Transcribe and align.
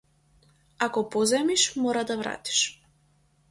Ако 0.85 1.03
позајмиш 1.17 1.67
мораш 1.83 2.09
да 2.13 2.19
вратиш. 2.25 2.65